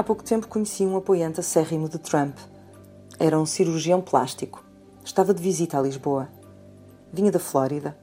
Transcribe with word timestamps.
Há 0.00 0.02
pouco 0.02 0.24
tempo 0.24 0.48
conheci 0.48 0.86
um 0.86 0.96
apoiante 0.96 1.40
acérrimo 1.40 1.86
de 1.86 1.98
Trump. 1.98 2.34
Era 3.18 3.38
um 3.38 3.44
cirurgião 3.44 4.00
plástico. 4.00 4.64
Estava 5.04 5.34
de 5.34 5.42
visita 5.42 5.76
a 5.76 5.82
Lisboa. 5.82 6.26
Vinha 7.12 7.30
da 7.30 7.38
Flórida. 7.38 7.94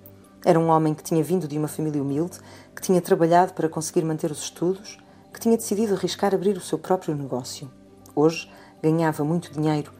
Era 0.45 0.59
um 0.59 0.67
homem 0.67 0.93
que 0.93 1.01
tinha 1.01 1.23
vindo 1.23 1.47
de 1.47 1.57
uma 1.57 1.67
família 1.67 1.99
humilde, 1.99 2.37
que 2.75 2.83
tinha 2.83 3.01
trabalhado 3.01 3.53
para 3.53 3.67
conseguir 3.67 4.05
manter 4.05 4.29
os 4.29 4.43
estudos, 4.43 4.99
que 5.33 5.39
tinha 5.39 5.57
decidido 5.57 5.95
arriscar 5.95 6.35
abrir 6.35 6.55
o 6.55 6.61
seu 6.61 6.77
próprio 6.77 7.15
negócio. 7.15 7.67
Hoje 8.15 8.47
ganhava 8.79 9.23
muito 9.23 9.51
dinheiro, 9.51 9.91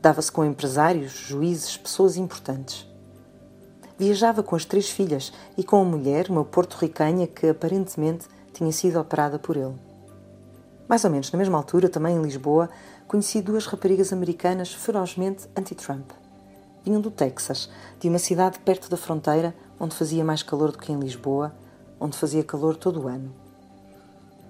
dava-se 0.00 0.30
com 0.30 0.44
empresários, 0.44 1.10
juízes, 1.10 1.76
pessoas 1.76 2.16
importantes. 2.16 2.86
Viajava 3.98 4.40
com 4.44 4.54
as 4.54 4.64
três 4.64 4.88
filhas 4.88 5.32
e 5.58 5.64
com 5.64 5.80
a 5.80 5.84
mulher, 5.84 6.30
uma 6.30 6.44
porto-ricanha 6.44 7.26
que 7.26 7.48
aparentemente 7.48 8.28
tinha 8.52 8.70
sido 8.70 9.00
operada 9.00 9.36
por 9.36 9.56
ele. 9.56 9.89
Mais 10.90 11.04
ou 11.04 11.10
menos 11.12 11.30
na 11.30 11.38
mesma 11.38 11.56
altura, 11.56 11.88
também 11.88 12.16
em 12.16 12.20
Lisboa, 12.20 12.68
conheci 13.06 13.40
duas 13.40 13.64
raparigas 13.64 14.12
americanas 14.12 14.74
ferozmente 14.74 15.48
anti-Trump. 15.56 16.10
Vinham 16.84 17.00
do 17.00 17.12
Texas, 17.12 17.70
de 18.00 18.08
uma 18.08 18.18
cidade 18.18 18.58
perto 18.58 18.90
da 18.90 18.96
fronteira, 18.96 19.54
onde 19.78 19.94
fazia 19.94 20.24
mais 20.24 20.42
calor 20.42 20.72
do 20.72 20.78
que 20.78 20.90
em 20.90 20.98
Lisboa, 20.98 21.54
onde 22.00 22.16
fazia 22.16 22.42
calor 22.42 22.74
todo 22.74 23.02
o 23.02 23.06
ano. 23.06 23.32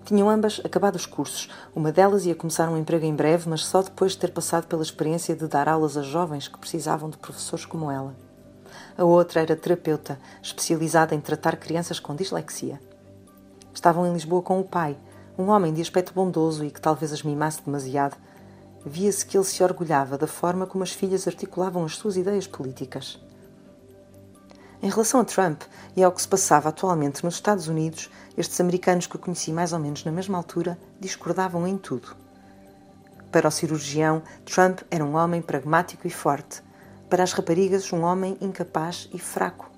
Tinham 0.07 0.31
ambas 0.31 0.63
acabado 0.65 0.97
os 0.97 1.05
cursos. 1.05 1.51
Uma 1.77 1.93
delas 1.93 2.25
ia 2.25 2.35
começar 2.35 2.71
um 2.71 2.79
emprego 2.79 3.05
em 3.05 3.15
breve, 3.15 3.47
mas 3.47 3.67
só 3.67 3.83
depois 3.83 4.13
de 4.13 4.19
ter 4.21 4.33
passado 4.33 4.67
pela 4.67 4.83
experiência 4.83 5.37
de 5.37 5.47
dar 5.47 5.69
aulas 5.69 5.99
a 5.99 6.03
jovens 6.03 6.49
que 6.49 6.59
precisavam 6.59 7.11
de 7.11 7.19
professores 7.19 7.67
como 7.67 7.91
ela. 7.91 8.17
A 8.97 9.05
outra 9.05 9.43
era 9.43 9.55
terapeuta, 9.55 10.19
especializada 10.43 11.15
em 11.15 11.21
tratar 11.21 11.59
crianças 11.59 12.01
com 12.01 12.17
dislexia. 12.17 12.81
Estavam 13.75 14.07
em 14.07 14.13
Lisboa 14.15 14.41
com 14.41 14.59
o 14.59 14.65
pai, 14.65 14.97
um 15.41 15.51
homem 15.51 15.73
de 15.73 15.81
aspecto 15.81 16.13
bondoso 16.13 16.65
e 16.65 16.71
que 16.71 16.81
talvez 16.81 17.13
as 17.13 17.23
mimasse 17.23 17.63
demasiado, 17.65 18.17
via-se 18.85 19.25
que 19.25 19.37
ele 19.37 19.45
se 19.45 19.63
orgulhava 19.63 20.19
da 20.19 20.27
forma 20.27 20.67
como 20.67 20.85
as 20.85 20.93
filhas 20.93 21.27
articulavam 21.27 21.85
as 21.85 21.97
suas 21.97 22.17
ideias 22.17 22.47
políticas. 22.47 23.19
Em 24.83 24.89
relação 24.89 25.21
a 25.21 25.25
Trump 25.25 25.63
e 25.97 26.03
ao 26.03 26.13
que 26.13 26.23
se 26.23 26.29
passava 26.29 26.69
atualmente 26.69 27.23
nos 27.25 27.35
Estados 27.35 27.69
Unidos, 27.69 28.11
estes 28.37 28.61
americanos 28.61 29.07
que 29.07 29.17
eu 29.17 29.21
conheci 29.21 29.53
mais 29.53 29.73
ou 29.73 29.79
menos 29.79 30.05
na 30.05 30.13
mesma 30.13 30.39
altura 30.39 30.79
discordavam 30.99 31.67
em 31.67 31.77
tudo. 31.77 32.17
Para 33.31 33.49
o 33.49 33.51
cirurgião, 33.51 34.23
Trump 34.45 34.81
era 34.91 35.05
um 35.05 35.15
homem 35.15 35.41
pragmático 35.41 36.07
e 36.07 36.11
forte. 36.11 36.63
Para 37.09 37.23
as 37.23 37.33
raparigas, 37.33 37.93
um 37.93 38.03
homem 38.03 38.37
incapaz 38.41 39.09
e 39.13 39.19
fraco. 39.19 39.70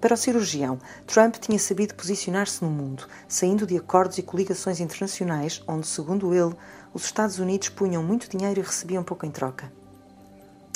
Para 0.00 0.14
o 0.14 0.16
cirurgião, 0.16 0.78
Trump 1.06 1.36
tinha 1.36 1.58
sabido 1.58 1.94
posicionar-se 1.94 2.62
no 2.62 2.70
mundo, 2.70 3.08
saindo 3.26 3.66
de 3.66 3.76
acordos 3.76 4.16
e 4.16 4.22
coligações 4.22 4.78
internacionais 4.78 5.60
onde, 5.66 5.88
segundo 5.88 6.32
ele, 6.32 6.54
os 6.94 7.04
Estados 7.04 7.40
Unidos 7.40 7.68
punham 7.68 8.00
muito 8.00 8.30
dinheiro 8.30 8.60
e 8.60 8.62
recebiam 8.62 9.02
pouco 9.02 9.26
em 9.26 9.30
troca. 9.30 9.72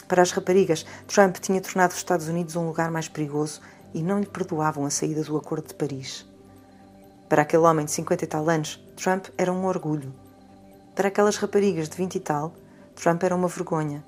Para 0.09 0.23
as 0.23 0.33
raparigas, 0.33 0.85
Trump 1.07 1.37
tinha 1.37 1.61
tornado 1.61 1.93
os 1.93 1.99
Estados 1.99 2.27
Unidos 2.27 2.57
um 2.57 2.67
lugar 2.67 2.91
mais 2.91 3.09
perigoso 3.09 3.61
e 3.95 4.03
não 4.03 4.19
lhe 4.19 4.27
perdoavam 4.27 4.85
a 4.85 4.91
saída 4.91 5.23
do 5.23 5.37
Acordo 5.37 5.69
de 5.69 5.75
Paris. 5.75 6.27
Para 7.29 7.43
aquele 7.43 7.63
homem 7.63 7.85
de 7.85 7.93
50 7.93 8.25
e 8.25 8.27
tal 8.27 8.51
anos, 8.51 8.85
Trump 8.97 9.27
era 9.39 9.53
um 9.53 9.65
orgulho. 9.65 10.13
Para 10.97 11.09
aquelas 11.09 11.37
raparigas 11.37 11.89
de 11.89 11.97
20 11.97 12.17
e 12.17 12.21
tal, 12.21 12.55
Trump 12.97 13.23
era 13.23 13.37
uma 13.37 13.49
vergonha. 13.49 14.05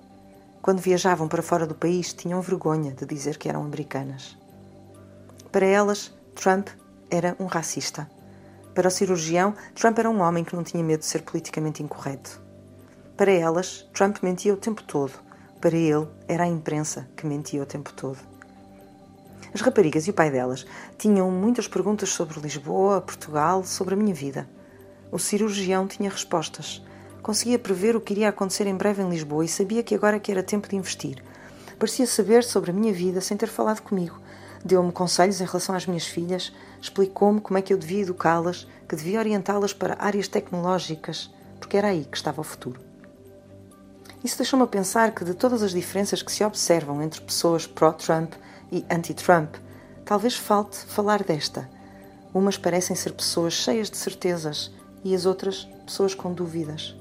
Quando 0.60 0.80
viajavam 0.80 1.28
para 1.28 1.42
fora 1.42 1.66
do 1.66 1.74
país, 1.74 2.12
tinham 2.12 2.42
vergonha 2.42 2.92
de 2.92 3.06
dizer 3.06 3.38
que 3.38 3.48
eram 3.48 3.62
americanas. 3.62 4.36
Para 5.54 5.66
elas, 5.66 6.12
Trump 6.34 6.66
era 7.08 7.36
um 7.38 7.46
racista. 7.46 8.10
Para 8.74 8.88
o 8.88 8.90
cirurgião, 8.90 9.54
Trump 9.72 9.96
era 10.00 10.10
um 10.10 10.20
homem 10.20 10.42
que 10.42 10.56
não 10.56 10.64
tinha 10.64 10.82
medo 10.82 10.98
de 10.98 11.06
ser 11.06 11.22
politicamente 11.22 11.80
incorreto. 11.80 12.42
Para 13.16 13.30
elas, 13.30 13.88
Trump 13.94 14.16
mentia 14.20 14.52
o 14.52 14.56
tempo 14.56 14.82
todo. 14.82 15.12
Para 15.60 15.76
ele, 15.76 16.08
era 16.26 16.42
a 16.42 16.48
imprensa 16.48 17.08
que 17.16 17.24
mentia 17.24 17.62
o 17.62 17.66
tempo 17.66 17.92
todo. 17.92 18.18
As 19.54 19.60
raparigas 19.60 20.08
e 20.08 20.10
o 20.10 20.12
pai 20.12 20.28
delas 20.28 20.66
tinham 20.98 21.30
muitas 21.30 21.68
perguntas 21.68 22.08
sobre 22.08 22.40
Lisboa, 22.40 23.00
Portugal, 23.00 23.62
sobre 23.62 23.94
a 23.94 23.96
minha 23.96 24.12
vida. 24.12 24.48
O 25.12 25.20
cirurgião 25.20 25.86
tinha 25.86 26.10
respostas. 26.10 26.84
Conseguia 27.22 27.60
prever 27.60 27.94
o 27.94 28.00
que 28.00 28.12
iria 28.12 28.28
acontecer 28.28 28.66
em 28.66 28.74
breve 28.74 29.04
em 29.04 29.08
Lisboa 29.08 29.44
e 29.44 29.48
sabia 29.48 29.84
que 29.84 29.94
agora 29.94 30.18
que 30.18 30.32
era 30.32 30.42
tempo 30.42 30.68
de 30.68 30.74
investir. 30.74 31.22
Parecia 31.78 32.08
saber 32.08 32.42
sobre 32.42 32.72
a 32.72 32.74
minha 32.74 32.92
vida 32.92 33.20
sem 33.20 33.36
ter 33.36 33.48
falado 33.48 33.82
comigo 33.82 34.23
deu-me 34.64 34.90
conselhos 34.90 35.40
em 35.40 35.44
relação 35.44 35.74
às 35.74 35.86
minhas 35.86 36.06
filhas, 36.06 36.52
explicou-me 36.80 37.40
como 37.40 37.58
é 37.58 37.62
que 37.62 37.72
eu 37.72 37.78
devia 37.78 38.02
educá-las, 38.02 38.66
que 38.88 38.96
devia 38.96 39.18
orientá-las 39.18 39.74
para 39.74 39.96
áreas 39.98 40.26
tecnológicas, 40.26 41.30
porque 41.60 41.76
era 41.76 41.88
aí 41.88 42.04
que 42.04 42.16
estava 42.16 42.40
o 42.40 42.44
futuro. 42.44 42.80
Isso 44.22 44.38
deixou-me 44.38 44.64
a 44.64 44.68
pensar 44.68 45.12
que 45.12 45.24
de 45.24 45.34
todas 45.34 45.62
as 45.62 45.72
diferenças 45.72 46.22
que 46.22 46.32
se 46.32 46.42
observam 46.42 47.02
entre 47.02 47.20
pessoas 47.20 47.66
pró-Trump 47.66 48.32
e 48.72 48.84
anti-Trump, 48.90 49.56
talvez 50.02 50.34
falte 50.34 50.78
falar 50.78 51.22
desta. 51.22 51.68
Umas 52.32 52.56
parecem 52.56 52.96
ser 52.96 53.12
pessoas 53.12 53.52
cheias 53.52 53.90
de 53.90 53.98
certezas 53.98 54.72
e 55.04 55.14
as 55.14 55.26
outras 55.26 55.68
pessoas 55.84 56.14
com 56.14 56.32
dúvidas. 56.32 56.96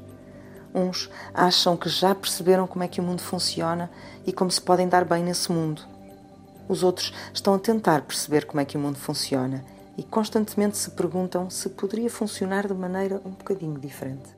Uns 0.76 1.10
acham 1.34 1.78
que 1.78 1.88
já 1.88 2.14
perceberam 2.14 2.68
como 2.68 2.84
é 2.84 2.88
que 2.90 3.00
o 3.00 3.04
mundo 3.04 3.22
funciona 3.22 3.90
e 4.26 4.34
como 4.34 4.52
se 4.52 4.62
podem 4.62 4.90
dar 4.90 5.06
bem 5.06 5.24
nesse 5.24 5.50
mundo 5.52 5.93
os 6.68 6.84
outros 6.84 7.14
estão 7.34 7.54
a 7.54 7.60
tentar 7.60 8.02
perceber 8.02 8.46
como 8.46 8.62
é 8.62 8.66
que 8.66 8.78
o 8.78 8.80
mundo 8.80 8.98
funciona 8.98 9.64
e 9.98 10.04
constantemente 10.04 10.78
se 10.78 10.92
perguntam 10.92 11.50
se 11.50 11.70
poderia 11.70 12.10
funcionar 12.10 12.68
de 12.68 12.74
maneira 12.74 13.22
um 13.26 13.32
bocadinho 13.32 13.80
diferente. 13.80 14.36